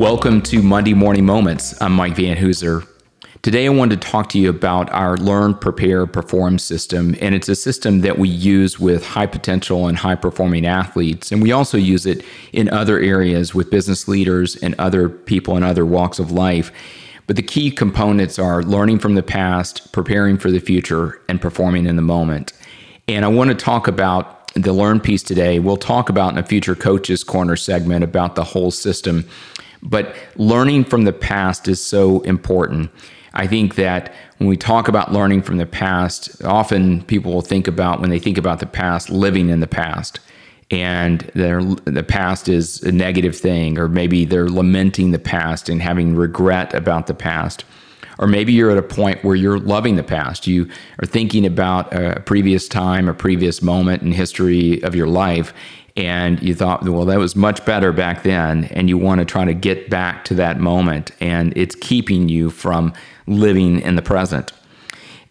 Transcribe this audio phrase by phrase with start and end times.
[0.00, 1.78] Welcome to Monday Morning Moments.
[1.82, 2.88] I'm Mike Van Hooser.
[3.42, 7.14] Today, I wanted to talk to you about our Learn, Prepare, Perform system.
[7.20, 11.30] And it's a system that we use with high potential and high performing athletes.
[11.30, 12.24] And we also use it
[12.54, 16.72] in other areas with business leaders and other people in other walks of life.
[17.26, 21.84] But the key components are learning from the past, preparing for the future, and performing
[21.84, 22.54] in the moment.
[23.06, 25.58] And I want to talk about the learn piece today.
[25.58, 29.28] We'll talk about in a future coaches corner segment about the whole system.
[29.82, 32.90] But learning from the past is so important.
[33.32, 37.68] I think that when we talk about learning from the past, often people will think
[37.68, 40.20] about when they think about the past, living in the past.
[40.72, 46.14] And the past is a negative thing, or maybe they're lamenting the past and having
[46.14, 47.64] regret about the past.
[48.20, 50.46] Or maybe you're at a point where you're loving the past.
[50.46, 50.68] You
[51.02, 55.54] are thinking about a previous time, a previous moment in history of your life,
[55.96, 59.44] and you thought, well, that was much better back then, and you want to try
[59.44, 62.92] to get back to that moment, and it's keeping you from
[63.26, 64.52] living in the present.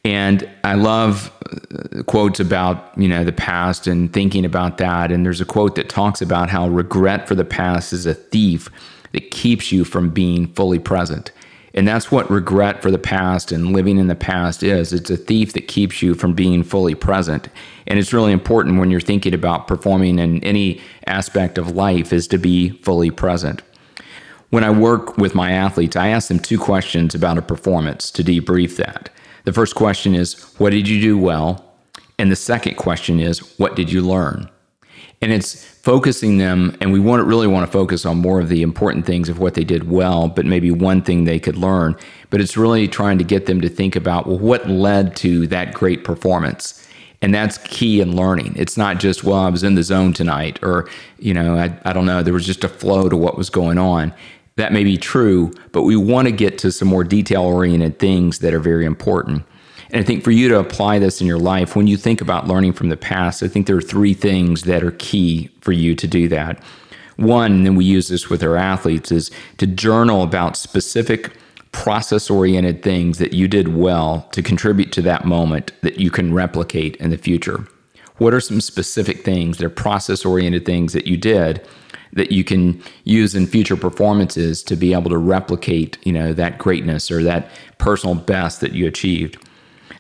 [0.06, 5.12] And I love uh, quotes about you know the past and thinking about that.
[5.12, 8.70] And there's a quote that talks about how regret for the past is a thief
[9.12, 11.32] that keeps you from being fully present.
[11.74, 14.92] And that's what regret for the past and living in the past is.
[14.92, 17.48] It's a thief that keeps you from being fully present.
[17.88, 22.28] And it's really important when you're thinking about performing in any aspect of life is
[22.30, 23.62] to be fully present.
[24.50, 28.24] When I work with my athletes, I ask them two questions about a performance to
[28.24, 29.12] debrief that.
[29.46, 31.66] The first question is, What did you do well?
[32.18, 34.50] And the second question is, What did you learn?
[35.22, 38.62] And it's focusing them, and we want really want to focus on more of the
[38.62, 41.98] important things of what they did well, but maybe one thing they could learn.
[42.30, 45.74] But it's really trying to get them to think about, well, what led to that
[45.74, 46.88] great performance?
[47.22, 48.54] And that's key in learning.
[48.56, 51.92] It's not just, well, I was in the zone tonight, or, you know, I, I
[51.92, 54.14] don't know, there was just a flow to what was going on.
[54.56, 58.40] That may be true, but we want to get to some more detail oriented things
[58.40, 59.44] that are very important.
[59.92, 62.48] And I think for you to apply this in your life, when you think about
[62.48, 65.96] learning from the past, I think there are three things that are key for you
[65.96, 66.62] to do that.
[67.16, 71.34] One, and then we use this with our athletes, is to journal about specific
[71.72, 76.34] process oriented things that you did well to contribute to that moment that you can
[76.34, 77.68] replicate in the future.
[78.18, 81.66] What are some specific things that are process oriented things that you did
[82.14, 86.58] that you can use in future performances to be able to replicate, you know, that
[86.58, 89.38] greatness or that personal best that you achieved.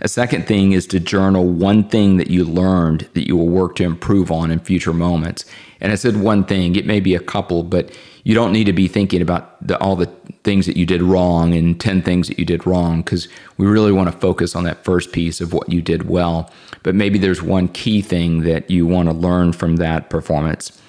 [0.02, 3.76] A second thing is to journal one thing that you learned that you will work
[3.76, 5.44] to improve on in future moments.
[5.82, 7.92] And I said one thing, it may be a couple, but
[8.24, 10.06] you don't need to be thinking about the, all the
[10.44, 13.28] things that you did wrong and 10 things that you did wrong because
[13.58, 16.50] we really want to focus on that first piece of what you did well.
[16.84, 20.80] But maybe there's one key thing that you want to learn from that performance.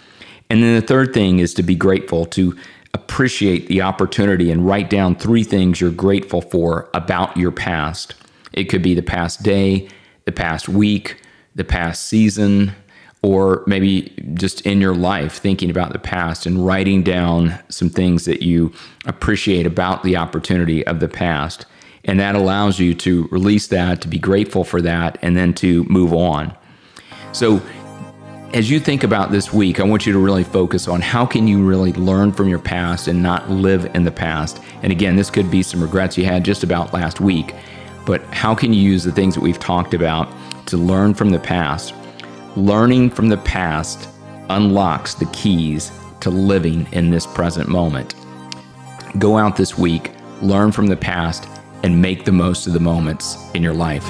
[0.49, 2.57] And then the third thing is to be grateful, to
[2.95, 8.15] appreciate the opportunity and write down three things you're grateful for about your past.
[8.53, 9.89] It could be the past day,
[10.25, 11.23] the past week,
[11.55, 12.73] the past season,
[13.23, 18.25] or maybe just in your life, thinking about the past and writing down some things
[18.25, 18.73] that you
[19.07, 21.67] appreciate about the opportunity of the past.
[22.05, 25.85] And that allows you to release that, to be grateful for that, and then to
[25.85, 26.55] move on.
[27.33, 27.61] So
[28.55, 31.47] as you think about this week, I want you to really focus on how can
[31.47, 34.61] you really learn from your past and not live in the past.
[34.83, 37.55] And again, this could be some regrets you had just about last week,
[38.07, 40.33] but how can you use the things that we've talked about
[40.67, 41.95] to learn from the past?
[42.57, 44.09] Learning from the past
[44.49, 48.15] unlocks the keys to living in this present moment.
[49.19, 50.13] Go out this week,
[50.43, 51.47] learn from the past,
[51.83, 54.05] and make the most of the moments in your life.